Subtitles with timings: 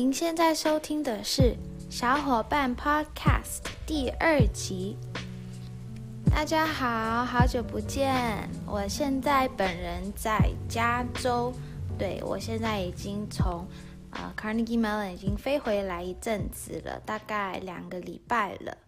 [0.00, 1.56] 您现在收听的是
[1.90, 4.96] 小伙伴 Podcast 第二集。
[6.30, 8.48] 大家好，好久不见！
[8.64, 11.52] 我现在本人在加州，
[11.98, 13.66] 对，我现在已经从
[14.10, 18.78] 呃 Carnegie Mellon 已经飞回来一阵子了，大概两个礼拜了。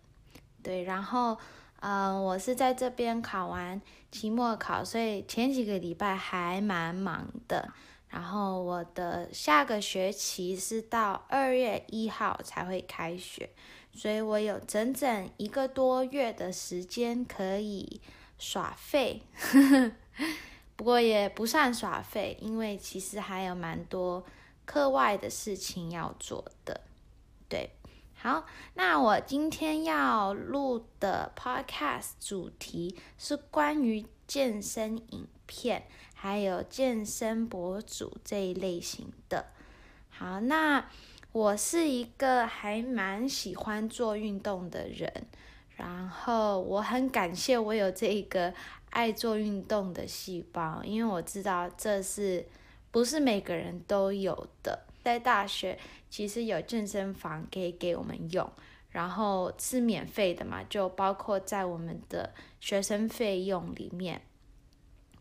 [0.63, 1.37] 对，然后
[1.81, 3.83] 呃，我是在这边考完
[4.13, 7.71] 期末考，所以前几个礼拜还蛮忙的。
[8.11, 13.49] 然后我的下个学期是到二月一号才会开学，
[13.95, 18.01] 所以我有整整一个多月的时间可以
[18.37, 19.23] 耍废，
[20.75, 24.25] 不过也不算耍废，因为其实还有蛮多
[24.65, 26.81] 课外的事情要做的。
[27.49, 27.71] 对，
[28.15, 35.87] 好，那我今天要录的 podcast 主题是关于健身影片。
[36.23, 39.47] 还有健身博主这一类型的。
[40.11, 40.87] 好，那
[41.33, 45.11] 我是一个还蛮喜欢做运动的人，
[45.77, 48.53] 然后我很感谢我有这一个
[48.91, 52.47] 爱做运动的细胞，因为我知道这是
[52.91, 54.81] 不是每个人都有的。
[55.03, 55.79] 在大学
[56.11, 58.53] 其实有健身房可以给我们用，
[58.91, 64.21] 然后是免费的嘛，就包括在我们的学生费用里面。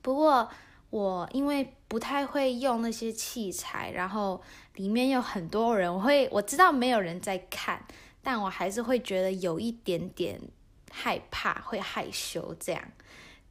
[0.01, 0.49] 不过，
[0.89, 4.41] 我因为不太会用那些器材，然后
[4.75, 7.85] 里面有很多人，我会我知道没有人在看，
[8.21, 10.41] 但我还是会觉得有一点点
[10.91, 12.81] 害怕，会害羞这样。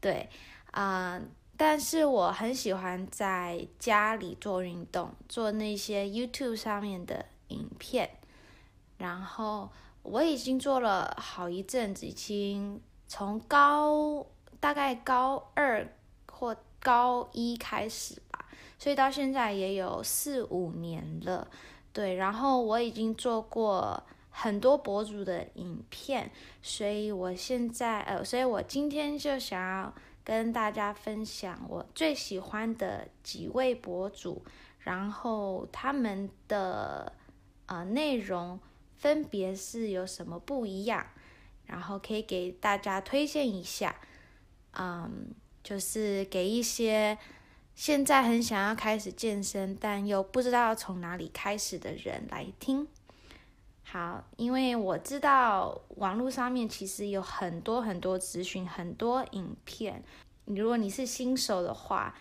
[0.01, 0.29] 对，
[0.73, 1.21] 啊、
[1.57, 8.11] 但是我很喜欢在家里做运动，做那些 YouTube 上面的影片，
[8.97, 9.71] 然后
[10.03, 14.27] 我已经做了好一阵子，已经从高
[14.61, 15.87] 大概高二
[16.31, 18.47] 或高一开始吧，
[18.79, 21.49] 所以到现在也有四五年了，
[21.93, 22.15] 对。
[22.15, 26.31] 然后我已经做过很多博主的影片，
[26.63, 34.45] 所以我现在呃，所以我今天就想要跟大家分享我最喜欢的几位博主，
[34.79, 37.13] 然后他们的
[37.67, 38.61] 呃内容
[38.97, 41.05] 分别是有什么不一样，
[41.67, 43.97] 然后可以给大家推荐一下，
[44.73, 45.35] 嗯。
[45.69, 47.19] 就是给一些
[47.75, 52.89] 现在很想要开始健身，但又不知道从哪里开始的人来听。
[53.83, 60.03] 好，因为我知道网络上面其实有很多很多资讯，很多影片。
[60.47, 62.15] 如果你是新手的话，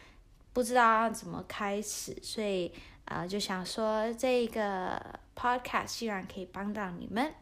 [0.51, 2.73] 不知道要怎么开始，所以
[3.05, 5.01] 呃，就想说这个
[5.33, 7.33] podcast 希望可以帮到你们。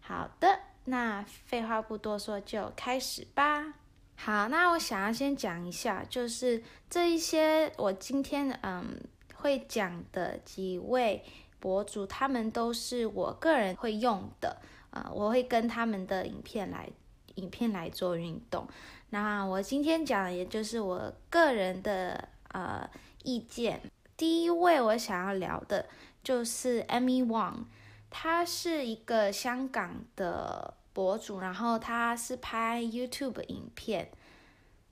[0.00, 3.74] 好的，那废话不多说，就开始吧。
[4.16, 8.98] 好，那我想要先讲一下，就是这一些我今天嗯
[9.34, 11.22] 会讲的几位
[11.58, 14.56] 博主，他们都是我个人会用的，
[14.90, 16.88] 呃，我会跟他们的影片来
[17.34, 18.66] 影片来做运动。
[19.10, 22.88] 那我今天讲的也就是我个人的呃
[23.24, 23.82] 意见。
[24.16, 25.86] 第一位我想要聊的
[26.22, 27.64] 就是 Amy Wong，
[28.08, 30.74] 他是一个香港的。
[30.94, 34.10] 博主，然后他是拍 YouTube 影片，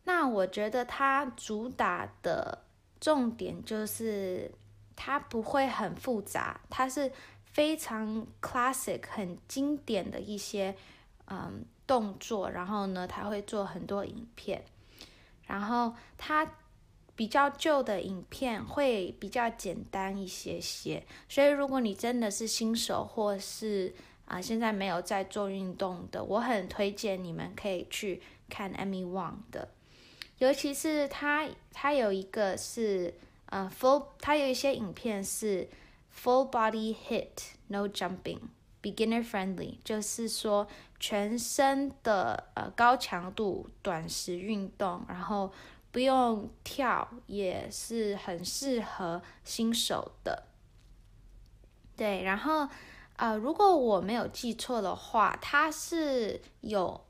[0.05, 2.65] 那我觉得他主打的
[3.01, 4.51] 重点就是
[4.95, 7.11] 他不会很复杂，他是
[7.47, 10.75] 非常 classic 很经典的一些
[11.27, 14.65] 嗯动作，然后呢他会做很多影片，
[15.47, 16.57] 然后他
[17.15, 23.95] 比较旧的影片会比较简单一些些，所以如果你真的是新手或是
[24.32, 29.69] 啊，现在没有在做运动的，我很推荐你们可以去看 Amy Wong 的，
[30.38, 33.12] 尤其是他，他有一个是
[33.50, 35.69] 呃 full，他有一些影片是
[36.10, 38.38] full body hit no jumping
[38.81, 40.66] beginner friendly，就是说
[40.98, 45.53] 全身的呃高强度短时运动，然后
[45.91, 50.45] 不用跳，也是很适合新手的。
[51.95, 52.66] 对，然后。
[53.22, 57.01] 啊、呃，如果我没有记错的话，它是有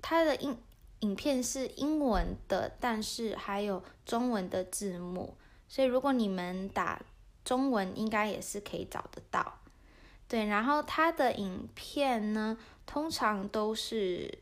[0.00, 0.56] 它的影
[1.00, 5.36] 影片是英文的，但是还有中文的字幕，
[5.66, 7.02] 所以如果你们打
[7.44, 9.54] 中文，应该也是可以找得到。
[10.28, 14.38] 对，然后它的影片呢，通常都是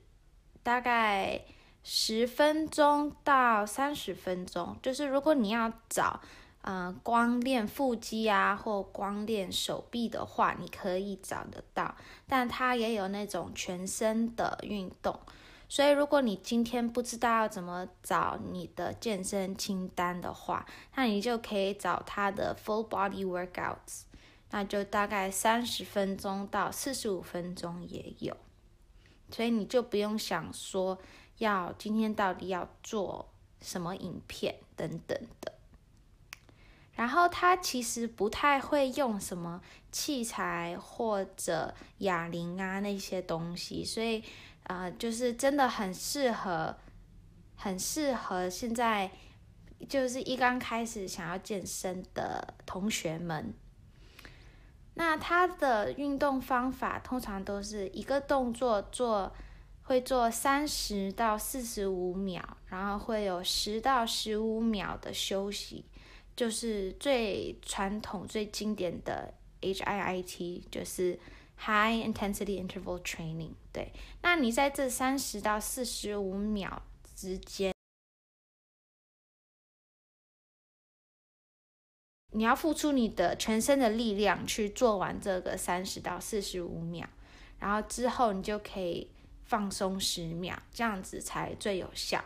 [0.63, 1.41] 大概
[1.83, 6.21] 十分钟到三十分钟，就是如果你要找。
[6.67, 11.95] 呃，光练腹肌啊，或光练手臂的话，你可以找得到。
[12.27, 15.21] 但它也有那种全身的运动，
[15.69, 20.65] 所以如果你今天不知道要怎么找你的健身清单的话，
[20.95, 24.05] 那你就可以找它的 full body workouts。
[24.51, 28.35] 那就大概三十分钟到四十五分钟也有，
[29.31, 30.99] 所以你就不用想说
[31.37, 33.29] 要今天到底要做
[33.61, 35.53] 什么影片等等的。
[36.97, 39.61] 然后他其实不太会用什么
[39.91, 44.23] 器材或者哑铃啊那些东西，所以
[44.65, 46.77] 呃，就是真的很适合，
[47.57, 49.11] 很适合现在
[49.89, 53.53] 就是一刚开始想要健身的同学们。
[54.95, 59.33] 那他的运动方法通常都是一个动作做，
[59.83, 65.85] 会做三十到四十五秒，然后会有十到十五秒的休息。
[66.37, 71.17] 就是最传统、最经典的 HIIT，就是
[71.57, 73.53] High Intensity Interval Training。
[73.73, 76.83] 对，那你在这三十到四十五秒
[77.15, 77.73] 之间，
[82.33, 87.09] 你要付出你的全身的力量去做完这个三十到四十五秒，
[87.61, 89.09] 然后之后你就可以
[89.45, 92.25] 放松十秒，这样子才最有效。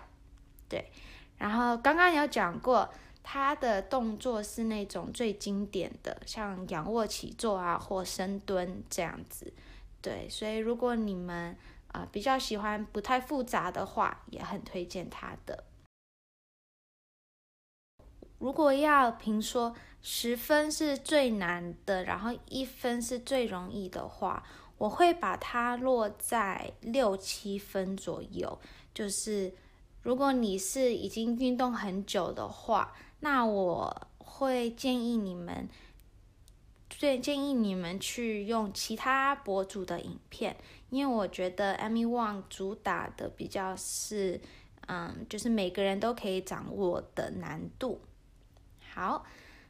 [0.67, 0.91] 对，
[1.37, 2.89] 然后刚刚有讲过。
[3.31, 9.53] 他的动作是那种最经典的，像仰卧起坐啊，或深蹲这样子。
[10.01, 11.55] 对，所以如果你们
[11.89, 15.65] 啊、比较喜欢不太复杂的话，也很推荐他的。
[18.39, 24.43] 如果要评说十分是最难的，然后一分是最容易的话，
[24.79, 28.59] 我会把它落在六七分左右。
[28.95, 29.53] 就是
[30.01, 32.97] 如果你是已经运动很久的话。
[33.21, 35.69] 那我会建议你们，
[36.89, 40.57] 最建议你们去用其他博主的影片，
[40.91, 44.41] 因为我觉得 Amy Wong 主打的比较是，
[44.87, 48.01] 嗯，就是每个人都可以掌握的难度。
[48.95, 49.27] 好，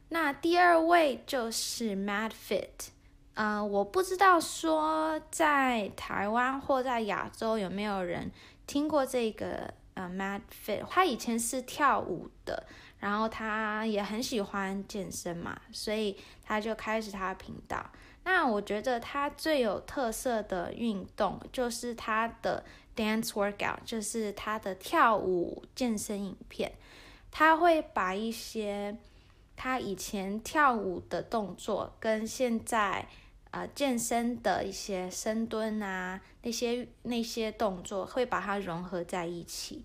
[0.09, 2.89] 那第二位就是 Mad Fit，
[3.33, 8.31] 嗯，我不知道说在台湾或在亚洲有没有人
[8.67, 12.67] 听过这个呃 Mad Fit，他以前是跳舞的。
[12.99, 17.89] 然后他也很喜欢健身嘛，所以他就开始他的频道。
[18.25, 22.63] 那我觉得他最有特色的运动就是他的
[22.95, 26.71] dance workout，就是他的跳舞健身影片。
[27.31, 28.97] 他会把一些
[29.55, 33.07] 他以前跳舞的动作跟现在
[33.51, 39.83] 呃健身的一些深蹲啊那些那些动作，会把它融合在一起。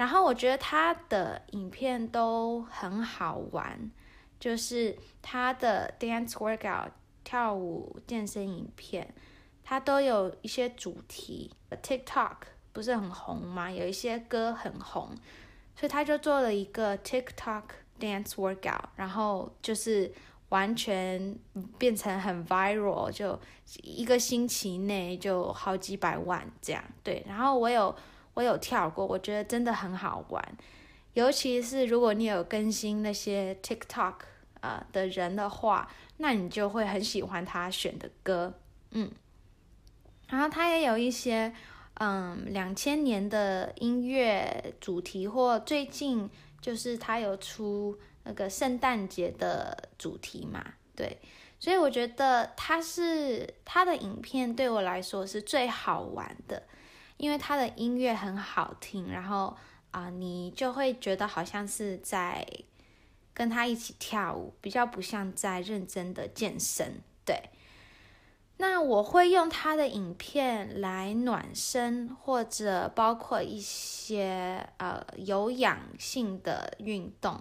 [0.00, 3.90] 然后我觉得他的影片都很好玩，
[4.38, 6.88] 就是他的 dance workout
[7.22, 9.12] 跳舞健身影片，
[9.62, 11.50] 他都有一些主题。
[11.82, 12.36] TikTok
[12.72, 13.70] 不是很红吗？
[13.70, 15.14] 有一些歌很红，
[15.76, 17.64] 所以他就做了一个 TikTok
[17.98, 20.10] dance workout，然后就是
[20.48, 21.38] 完全
[21.76, 23.38] 变成很 viral，就
[23.82, 26.82] 一个星期内就好几百万这样。
[27.04, 27.94] 对，然后我有。
[28.34, 30.56] 我有跳过，我觉得真的很好玩，
[31.14, 34.14] 尤其是如果你有更新那些 TikTok
[34.60, 38.54] 啊、的人的话，那你就会很喜欢他选的歌，
[38.90, 39.10] 嗯，
[40.28, 41.52] 然后他也有一些
[41.94, 46.28] 嗯两千年的音乐主题，或最近
[46.60, 50.62] 就是他有出那个圣诞节的主题嘛，
[50.94, 51.18] 对，
[51.58, 56.62] 所以我觉得他是他的影片对我来说是最好玩的。
[57.20, 59.54] 因为他的音乐很好听，然后
[59.90, 62.46] 啊、你就会觉得好像是在
[63.34, 67.02] 跟他一起跳舞，比较不像在认真的健身。
[67.26, 67.50] 对，
[68.56, 77.38] 那我会用他的影片来暖身，或者包括一些呃有氧性的运动，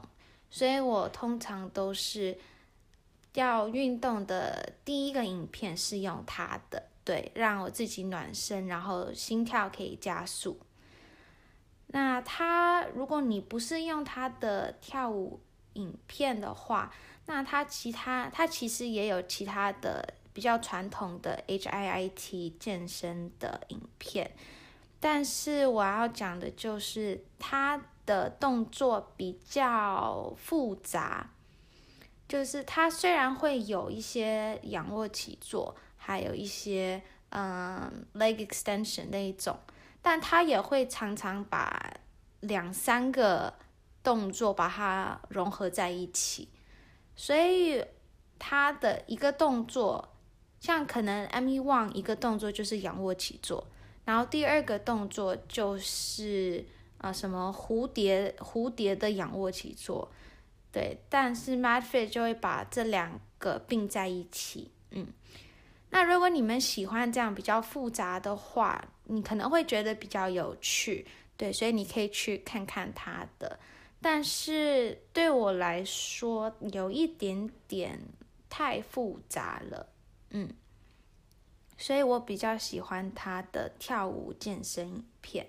[0.50, 2.38] 所以我通常都是
[3.36, 6.89] 要运动的第一个影片是用他的。
[7.10, 10.60] 对，让我自己暖身，然后心跳可以加速。
[11.88, 15.40] 那他，如果你不是用他的跳舞
[15.74, 16.94] 影片的话，
[17.26, 24.30] 那他其他，他其实也有其他的比较传统的 HIIT 健身的影片。
[25.00, 31.32] 但是我要讲的就是他的动作比较复杂，
[32.28, 35.76] 就是他虽然会有一些仰卧起坐。
[36.10, 37.00] 还有一些
[37.30, 39.56] 嗯 leg extension 那一种，
[40.02, 41.94] 但他也会常常把
[42.40, 43.54] 两三个
[44.02, 46.50] 动作把它融合在一起，
[47.16, 47.86] 所以
[48.40, 50.16] 他的一个动作，
[50.60, 53.68] 像可能 Amy Wong 一个动作就是仰卧起坐，
[54.06, 56.66] 然后第二个动作就是
[56.98, 60.12] 啊、什么蝴蝶蝴蝶的仰卧起坐，
[60.72, 64.72] 对，但是 Mad Fit 就会把这两个并在一起。
[64.90, 65.06] 嗯，
[65.92, 71.06] 那如果你们喜欢这样比较复杂的话，你可能会觉得比较有趣，
[71.36, 73.60] 对，所以你可以去看看他的。
[74.02, 78.00] 但是对我来说，有一点点
[78.50, 79.90] 太复杂了，
[80.30, 80.54] 嗯，
[81.78, 85.48] 所以我比较喜欢他的跳舞健身影片。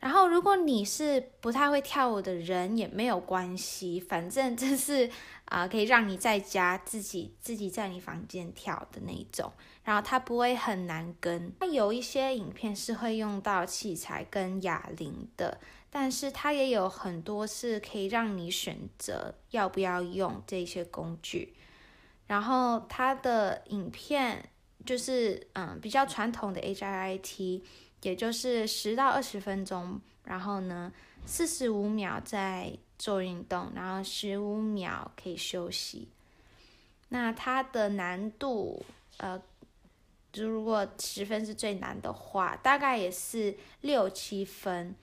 [0.00, 5.10] 然后，如果你是不太会跳舞的人，也没有关系，反正这是
[5.44, 9.52] 啊、可以让你在家自己自己在你房间跳的那种。
[9.84, 11.52] 然后它不会很难跟。
[11.60, 21.54] 它有一些影片是会用到器材跟哑铃的，但是它也有很多是可以让你选择要不要用这些工具。
[22.26, 24.48] 然后它的影片
[24.84, 27.62] 就是嗯比较传统的 HIIT。
[28.02, 30.90] 也就是十到二十分钟，然后呢，
[31.26, 36.08] 四十五秒在做运动，然后十五秒可以休息。
[37.10, 38.82] 那它的难度，
[39.18, 39.38] 呃，
[40.32, 44.96] 就如果十分是最难的话，大概也是六七分。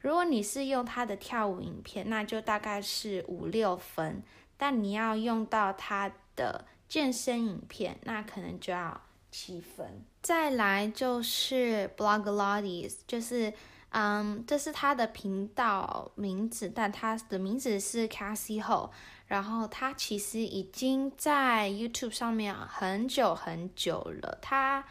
[0.00, 4.22] 如果你是用它的跳舞影片，那就大概是五六分。
[4.58, 9.00] 但你要用到它的健身影片，那可能就要
[9.32, 10.04] 七分。
[10.22, 13.52] 再来就是 Blogilates，就是，
[13.88, 18.90] 嗯，这是他的频道名字，但他的名字是 Cassie Ho，
[19.26, 24.38] 然后他其实已经在 YouTube 上面很久很久了。
[24.40, 24.84] 他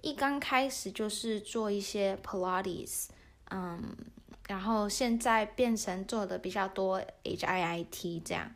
[0.00, 3.06] 一刚开始就是做一些 Pilates，
[3.50, 3.94] 嗯，
[4.48, 8.52] 然后现在变成做的比较多 HIIT 这样。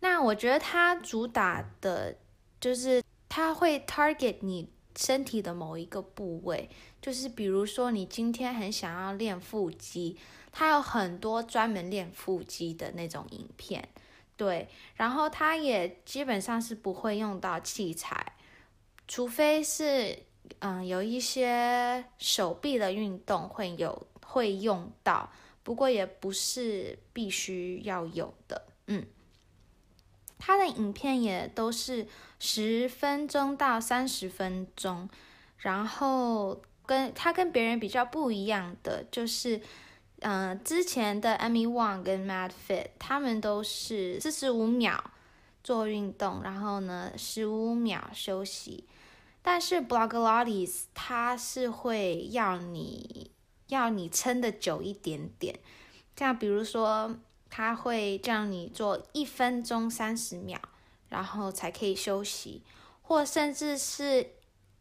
[0.00, 2.16] 那我觉得他主打的
[2.58, 4.68] 就是他会 target 你。
[4.96, 6.68] 身体的某一个部位，
[7.00, 10.18] 就是比如说你今天很想要练腹肌，
[10.50, 13.88] 它有很多专门练腹肌的那种影片，
[14.36, 18.34] 对，然后它也基本上是不会用到器材，
[19.06, 20.18] 除非是
[20.58, 25.32] 嗯有一些手臂的运动会有会用到，
[25.62, 29.06] 不过也不是必须要有的，嗯。
[30.40, 35.06] 他的影片也都是十分钟到三十分钟，
[35.58, 39.60] 然后跟他跟别人比较不一样的就是，
[40.20, 45.10] 嗯、之前的 Amy Wong 跟 Mad Fit 他们都是四十五秒
[45.62, 48.84] 做运动，然后呢十五秒休息，
[49.42, 53.30] 但是 Blogilates 他是会要你
[53.68, 55.60] 要你撑的久一点点，
[56.16, 57.14] 像比如说。
[57.50, 60.58] 他会让你做一分钟三十秒，
[61.08, 62.62] 然后才可以休息，
[63.02, 64.30] 或甚至是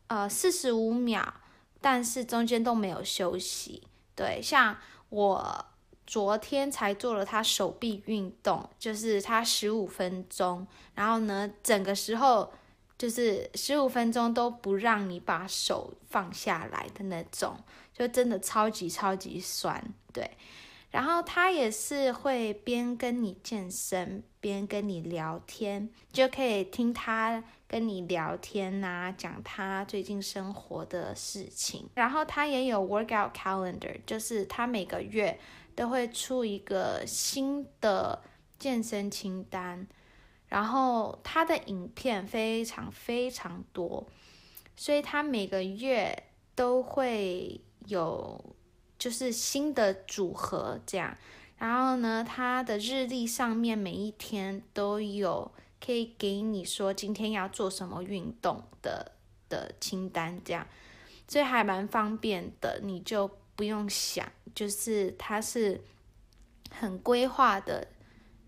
[0.07, 1.33] 呃四十五秒，
[1.81, 3.83] 但是中间都没有休息。
[4.15, 4.77] 对，像
[5.09, 5.65] 我
[6.05, 12.53] 昨天才做了他手臂运动，就是他十五分钟，然后呢，整个时候
[12.97, 17.57] 就是十五分钟都不让你把手放下来的那种，
[17.93, 20.37] 就真的超级超级酸，对。
[20.91, 31.87] 然后他也是会边跟你健身边跟你聊天，就可以听他跟你聊天呐，讲他最近生活的事情。
[31.93, 35.39] 然后他也有 workout calendar，就是他每个月
[35.75, 38.19] 都会出一个新的
[38.57, 39.87] 健身清单。
[40.47, 44.07] 然后他的影片非常非常多，
[44.75, 46.23] 所以他每个月
[46.55, 48.55] 都会有。
[48.99, 51.17] 就是新的组合这样，
[51.57, 55.49] 然后呢，它的日历上面每一天都有
[55.83, 59.13] 可以给你说今天要做什么运动的
[59.47, 60.67] 的清单，这样，
[61.29, 65.81] 所以还蛮方便的，你就不用想，就是它是
[66.69, 67.87] 很规划的。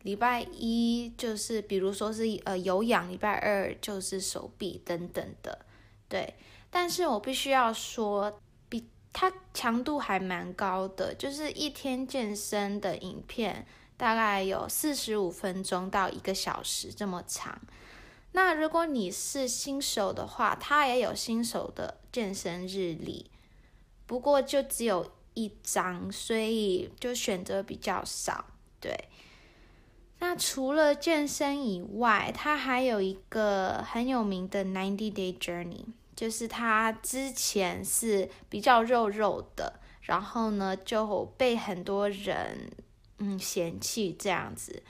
[0.04, 5.66] 礼拜一就是比如说是呃有氧，礼拜二就是手臂等等的，
[6.10, 6.36] 对。
[6.70, 8.42] 但是我必须要说。
[9.14, 13.66] 它强度还蛮高的，就是一天健身的影片
[13.98, 17.62] 大概有四十五分钟到一个小时这么长。
[18.32, 23.30] 那如果你是新手的话，它也有新手的健身日历，
[24.08, 28.46] 不过就只有一张，所以就选择比较少。
[28.80, 29.10] 对，
[30.20, 35.88] 那除了健身以外，它还有一个很有名的 Ninety Day Journey。
[36.16, 42.70] 就是他之前是比较肉肉的，然后呢就被很多人
[43.18, 44.84] 嗯嫌弃这样子，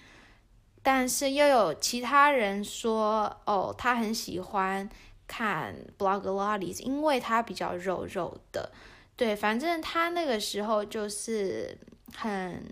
[0.82, 4.90] 但是又有其他人说哦，他很喜欢
[5.28, 8.72] 看 blog ladies，因为他比较肉肉的，
[9.16, 11.78] 对，反正他那个时候就是
[12.16, 12.66] 很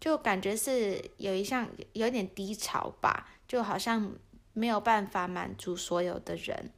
[0.00, 4.12] 就感觉是有一项有点低潮吧，就好像
[4.52, 6.70] 没有办法满足所有的人，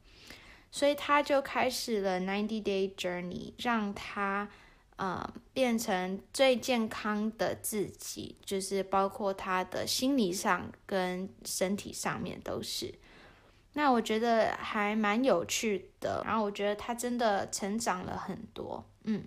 [0.75, 4.49] 所以他就开始了 Ninety Day Journey，让他
[4.97, 12.93] 呃变成最健康的自己，就是包括他的心理上跟身体上面都是。
[13.71, 19.23] 那我觉得还蛮有趣的，然后我觉得他真的成长了很多，嗯。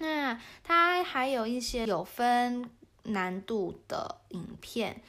[0.00, 2.68] 那他还有一些有分
[3.04, 5.00] 难度的影片，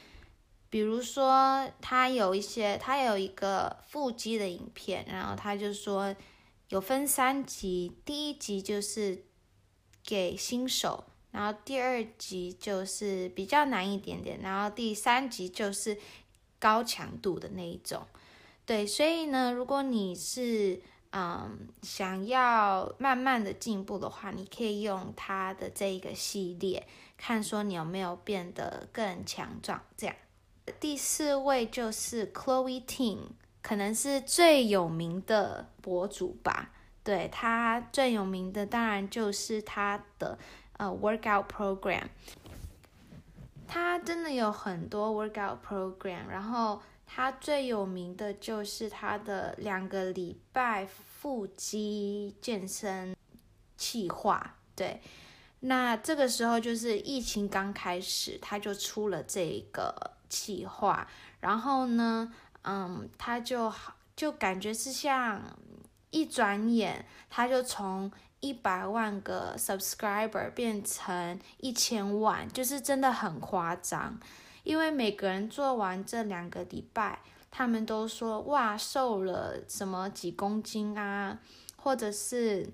[0.68, 6.14] 比如说他有一些，他有一个腹肌的影片，然后他就说
[6.68, 9.24] 有分三集，第一集就是
[10.04, 15.96] 给新手，然后第二集就是比较难一点点，然后第三集就是
[16.58, 18.06] 高强度的那一种。
[18.64, 29.80] 对，所以呢，如果你是嗯，想要慢慢的进步的话，你可以用他的这一个系列，看说你有没有变得更强壮。
[29.96, 30.16] 这样，
[30.80, 33.18] 第四位就是 Chloe Ting，
[33.62, 36.72] 可能是最有名的博主吧。
[37.02, 40.38] 对，他最有名的当然就是他的
[40.76, 42.04] 呃 workout program，
[43.66, 46.80] 他真的有很多 workout program，然后。
[47.08, 53.14] 他最有名的就是他的两个礼拜腹肌健身
[53.76, 55.00] 计划，对。
[55.60, 61.06] 那这个时候就是疫情刚开始，他就出了这个计划，
[61.40, 65.42] 然后呢，嗯，他就好，就感觉是像
[66.10, 74.18] 一转眼，他就从一百万个 subscriber 变成一千万，就是真的很夸张。
[74.62, 81.38] 因为每个人做完这两个礼拜，他们都说哇，瘦了什么几公斤啊，
[81.76, 82.72] 或者是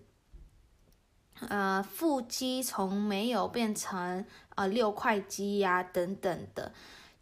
[1.48, 6.72] 呃腹肌从没有变成呃六块肌呀、等等的，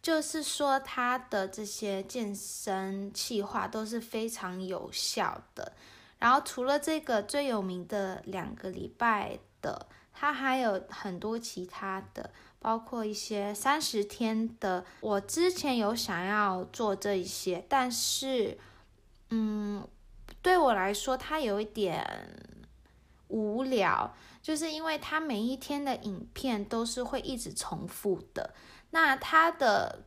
[0.01, 5.73] 就是说他的这些健身计划都是非常有效的。
[6.19, 12.31] 然后除了这个最有名的两个礼拜的，他还有很多其他的。
[12.63, 18.55] 包括一些三十天的，我之前有想要做这一些，但是，
[19.31, 19.83] 嗯，
[20.43, 22.05] 对我来说，它有一点
[23.29, 28.53] 无聊，就是因为它每一天的影片都是会一直重复的。
[28.91, 30.05] 那它的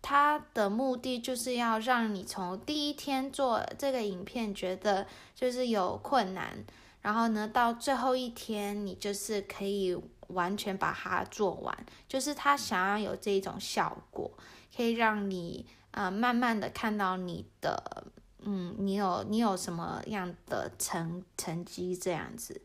[0.00, 6.64] 它的目的就是要让你从第一天做这个影片觉得就是有困难，
[7.02, 9.98] 然后呢，到最后一天你就是可以。
[10.28, 14.32] 完全把它做完，就是他想要有这种效果，
[14.74, 18.06] 可以让你呃慢慢的看到你的
[18.40, 22.58] 嗯，你有你有什么样的成成绩这样子。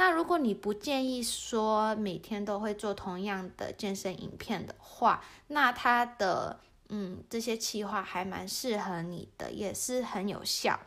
[0.00, 6.58] 那如果你不建议说每天都会做同样的健身影片的话，那它的
[6.88, 10.80] 嗯这些企划还蛮适合你的，也是很有效。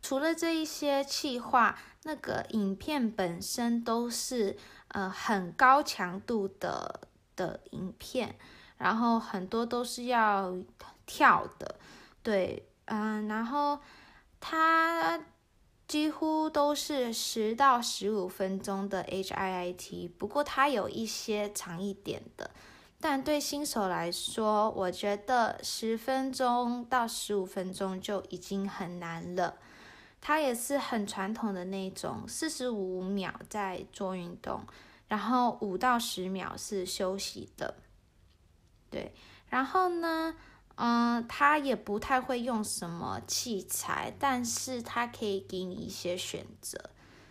[0.00, 4.56] 除了这一些企划，那个影片本身都是。
[4.94, 7.00] 呃，很高强度的
[7.34, 8.36] 的影片，
[8.76, 10.54] 然后很多都是要
[11.06, 11.76] 跳的，
[12.22, 13.78] 对，嗯、然后
[14.38, 15.18] 它
[15.92, 22.50] 几乎都是十到十五分钟的 HIIT，不过它有一些长一点的，
[22.98, 29.58] 但对新手来说，我觉得十分钟到十五分钟就已经很难了。
[30.18, 34.62] 它也是很传统的那种，四十五秒在做运动，
[35.08, 37.74] 然后五到十秒是休息的，
[38.88, 39.12] 对。
[39.50, 40.34] 然后呢，
[40.76, 46.78] 嗯、呃，它也不太会用什么器材，但是它可以给你一些选择。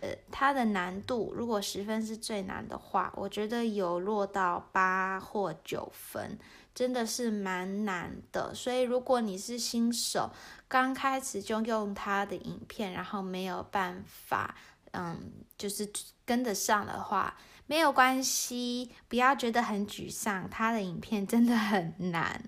[0.01, 6.39] 呃，它的难度如果十分是最难的话，我觉得有落到八或九分。
[6.73, 10.31] 真的是蛮难的，所以如果你是新手，
[10.69, 14.55] 刚开始就用他的影片，然后没有办法，
[14.91, 15.19] 嗯，
[15.57, 15.91] 就是
[16.25, 17.35] 跟得上的话，
[17.67, 22.41] 没有关系，不要觉得很沮丧，他的影片真的很难。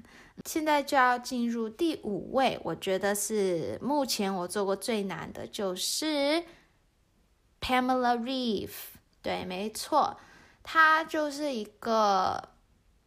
[0.46, 6.44] 现在就要进入第五位，我觉得是目前我做过最难的，就是
[7.62, 8.72] Pamela Reeve，
[9.22, 10.18] 对，没错，
[10.64, 12.50] 她就是一个。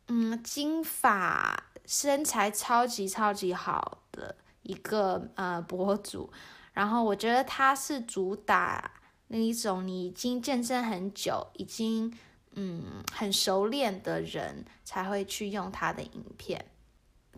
[0.09, 6.31] 嗯，金发，身材超级超级好的一个呃博主，
[6.73, 8.93] 然后我觉得他是主打
[9.27, 12.17] 那一种你已经健身很久，已经
[12.53, 16.65] 嗯很熟练的人才会去用他的影片。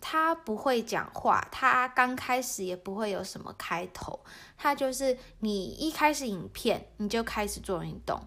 [0.00, 4.18] 他不会讲话，他刚开始也不会有什么开头，
[4.56, 8.20] 他就是你一开始影片你就开始做运动，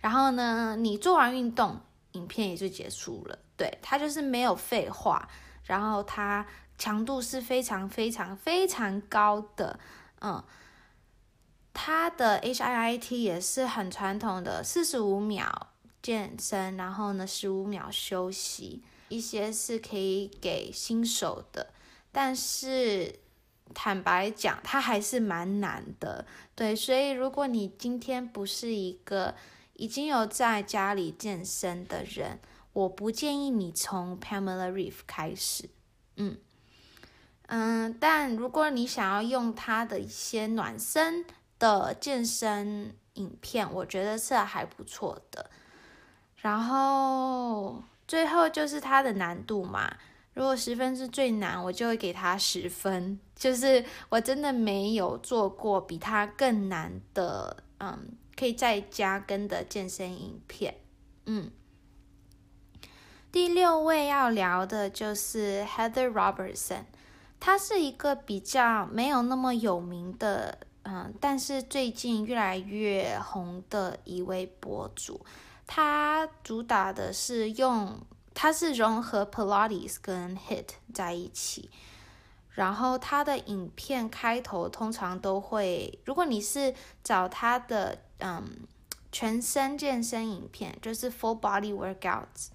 [0.00, 1.80] 然后呢，你做完运动，
[2.12, 3.38] 影片也就结束了。
[3.56, 5.28] 对，他就是没有废话，
[5.64, 9.78] 然后他强度是非常非常非常高的，
[10.20, 10.44] 嗯，
[11.72, 15.68] 他的 HIIT 也是很传统的，四十五秒
[16.02, 21.72] 健身，然后呢十五秒休息，一些是可以给新手的，
[22.10, 23.20] 但是
[23.74, 29.34] 坦白讲，它还是蛮难的，对，所以如果你今天不是一个
[29.74, 32.40] 已经有在家里健身的人，
[32.72, 35.68] 我不建议你从 Pamela Reef 开始，
[36.16, 36.38] 嗯。
[37.48, 41.24] 嗯，但如果你想要用它的一些暖身
[41.60, 45.48] 的健身影片，我觉得是还不错的。
[46.38, 49.92] 然后最后就是它的难度嘛，
[50.34, 53.18] 如果十分是最难，我就会给它十分。
[53.34, 60.74] 就是我真的没有做过比它更难的，嗯，可以在家跟的健身影片。
[61.26, 61.50] 嗯，
[63.30, 66.84] 第六位要聊的就是 Heather Robertson。
[67.38, 75.20] 他是一个比较没有那么有名的，嗯，但是最近越来越红的一位博主。
[75.66, 78.00] 它主打的是用，
[78.32, 81.70] 它是融合 Pilates 跟 HIT 在一起。
[82.52, 86.74] 然后它的影片开头通常都会，如果你是
[87.04, 88.42] 找他的，嗯，
[89.12, 92.48] 全身健身影片，就是 Full Body Workouts。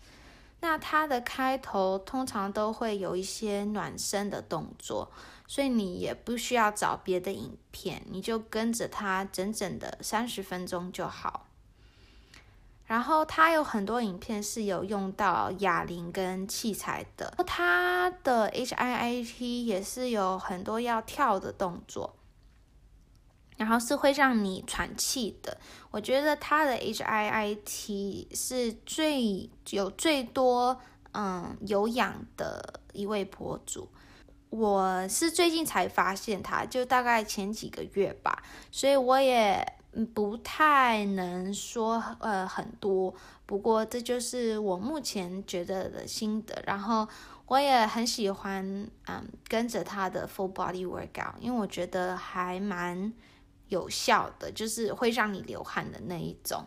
[0.62, 5.12] 那它的开头通常都会有一些暖身的动作，
[5.48, 11.48] 所以你也不需要找别的影片，你就跟着它整整的三十分钟就好。
[12.92, 22.18] 然后它有很多影片是有用到哑铃跟器材的，它的 HIIT 也是有很多要跳的动作。
[23.56, 25.58] 然后是会让你喘气的，
[25.90, 30.78] 我觉得他的 HIIT 是最有最多
[31.14, 33.88] 嗯有氧的一位博主，
[34.50, 39.66] 我是最近才发现他，就大概前几个月吧，所以我也
[40.14, 43.14] 不太能说呃很多，
[43.46, 47.08] 不过这就是我目前觉得的心得，然后
[47.48, 53.14] 我也很喜欢嗯跟着他的 Full Body Workout，因为我觉得还蛮。
[53.72, 56.66] 有效的就是会让你流汗的那一种。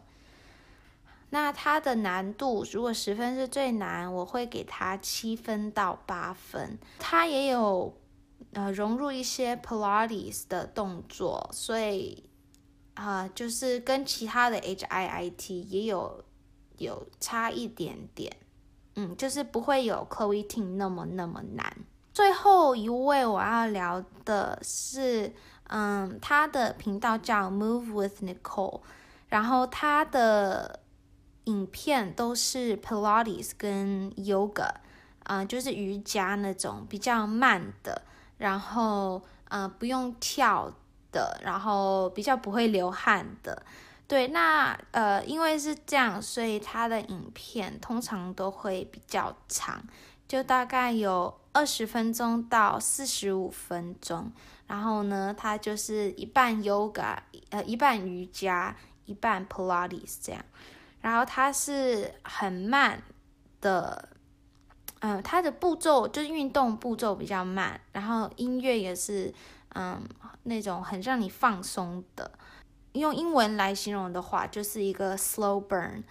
[1.28, 6.78] 那它的难度，如果十分是最难，我会给它七分到八分。
[6.98, 7.94] 它也有
[8.54, 12.24] 呃融入一些 Pilates 的动作，所以
[12.94, 16.24] 啊、就是跟其他的 HIIT 也有
[16.78, 18.35] 有差一点点。
[18.96, 21.76] 嗯，就是不会有 Chloe Ting 那么那么难。
[22.12, 25.33] 最后一位我要聊的是。
[25.68, 28.83] 嗯，他的频道叫 Move with Nicole，
[29.28, 30.80] 然后他的
[31.44, 34.74] 影片都是 Pilates 跟 Yoga，
[35.22, 38.02] 啊、就是瑜伽那种比较慢的，
[38.37, 40.70] 然后呃不用跳
[41.14, 43.62] 的，然后比较不会流汗的。
[44.07, 49.83] 对，那呃因为是这样，所以他的影片通常都会比较长，
[50.29, 54.31] 就大概有二十分钟到四十五分钟。
[54.66, 57.16] 然后呢，它就是一半 yoga，
[57.50, 58.74] 呃，一半瑜伽，
[59.05, 60.42] 一半 Pilates 这样。
[61.03, 63.03] 然后它是很慢
[63.61, 64.09] 的，
[65.00, 69.33] 嗯、它的步骤就是运动步骤比较慢，然后音乐也是，
[69.74, 70.02] 嗯，
[70.44, 72.30] 那种很让你放松的。
[72.92, 76.02] 用英文来形容的话，就是一个 slow burn。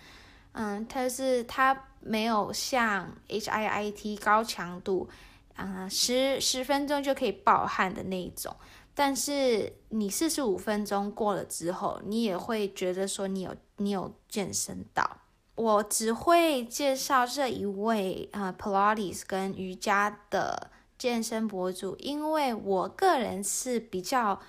[0.53, 5.09] 嗯，它是它没有像 HIIT 高强度。
[5.55, 8.55] 啊，十十分钟就可以爆汗的那一种，
[8.95, 15.17] 但是你四十五分钟过了之后，你也会觉得说你有你有健身到。
[15.53, 20.71] 我只会介绍这一位啊，Pilates 跟瑜伽的
[21.03, 24.39] 健身博主，因为我个人是比较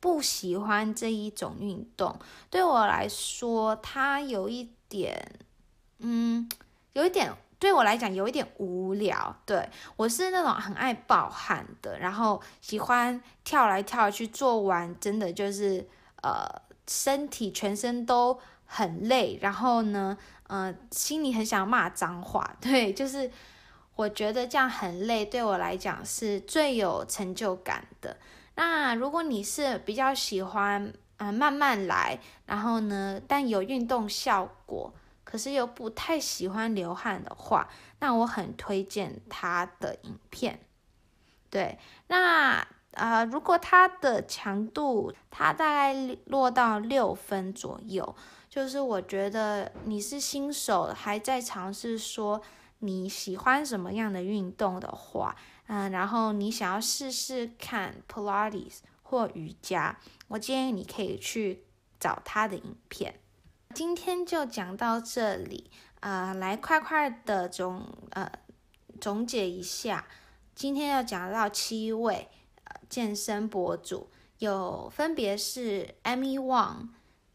[0.00, 2.18] 不喜欢这一种运动，
[2.50, 5.38] 对我来说，它有一点，
[5.98, 6.48] 嗯，
[6.94, 7.32] 有一点。
[7.60, 15.88] 对我来讲有一点无聊，对，我是那种很爱爆汗的，然后喜欢跳来跳去，做完真的就是
[16.24, 16.44] 呃
[16.88, 20.18] 身体全身都很累，然后呢，
[20.48, 23.30] 呃心里很想骂脏话，对，就是
[23.96, 28.16] 我觉得这样很累，对我来讲是最有成就感的。
[28.54, 34.92] 那如果你是比较喜欢呃慢慢来，然后呢，但有运动效果。
[35.24, 40.60] 可是又不太喜欢流汗的话，那我很推荐他的影片。
[41.50, 45.92] 对，那呃，如果他的强度，他大概
[46.26, 48.14] 落到六分左右，
[48.48, 52.40] 就是我觉得你是新手，还在尝试说
[52.86, 55.34] 你喜欢什么样的运动的话，
[55.66, 61.64] 嗯，然后你想要试试看 Pilates 或瑜伽，我建议你可以去
[61.98, 63.20] 找他的影片。
[63.74, 65.70] 今天就讲到这里，
[66.00, 68.30] 呃，来快快的总呃
[69.00, 70.06] 总结一下，
[70.54, 72.28] 今天要讲到七位
[72.64, 76.88] 呃健身博主，有分别是 Amy Wang、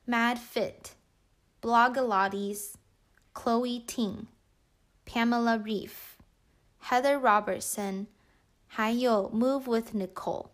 [0.07, 0.93] Mad Fit、
[1.61, 2.73] Blogilates、
[3.33, 4.25] Chloe Ting、
[5.05, 5.91] Pamela Reif、
[6.83, 8.07] Heather Robertson。
[8.73, 10.45] 还有 Move with Nicole，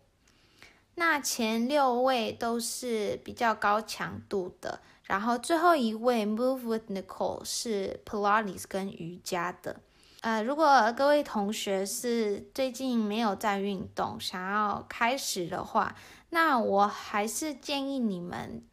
[0.96, 9.76] 那前六位都是比较高强度的，然后最后一位 Move with Nicole 是 Pilates 跟瑜伽的。
[10.22, 15.94] 呃，如果各位同学是最近没有在运动，想要开始的话，
[16.30, 18.64] 那我还是建议你们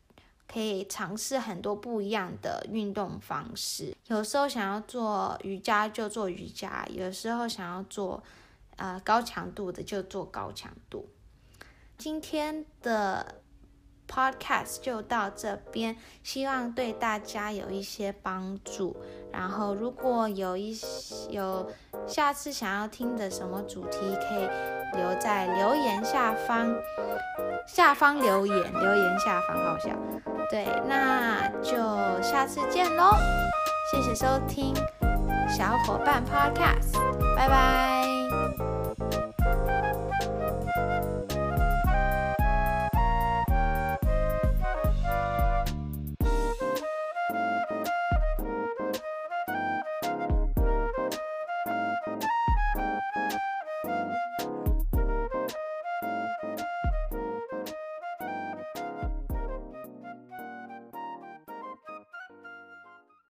[0.56, 3.94] 可以尝试很多不一样的运动方式。
[4.08, 8.24] 有时候想要做瑜伽就做瑜伽，有时候想要做。
[8.78, 11.08] 呃，高强度的就做高强度。
[11.98, 13.36] 今天的
[14.06, 18.98] podcast 就到这边，希望对大家有一些帮助。
[19.32, 20.78] 然后，如果有一
[21.30, 21.72] 有
[22.06, 26.76] 下次想要听的什么主题，可以留在留言下方，
[27.66, 30.35] 下方留言，留言下方好笑。
[30.50, 31.76] 对，那就
[32.22, 33.12] 下次见喽！
[33.92, 34.74] 谢谢收听
[35.50, 36.94] 小伙伴 podcast，
[37.36, 37.95] 拜拜。